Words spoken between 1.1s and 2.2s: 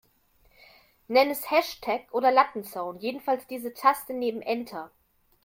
es Hashtag